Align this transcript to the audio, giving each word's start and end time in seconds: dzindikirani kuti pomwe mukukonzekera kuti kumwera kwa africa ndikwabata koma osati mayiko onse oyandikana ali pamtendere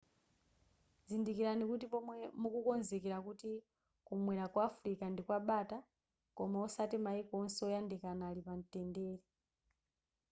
dzindikirani 1.05 1.63
kuti 1.71 1.85
pomwe 1.93 2.15
mukukonzekera 2.41 3.17
kuti 3.27 3.51
kumwera 4.07 4.45
kwa 4.53 4.61
africa 4.69 5.03
ndikwabata 5.11 5.77
koma 6.35 6.57
osati 6.65 6.97
mayiko 7.05 7.33
onse 7.41 7.59
oyandikana 7.67 8.21
ali 8.29 8.41
pamtendere 8.47 9.23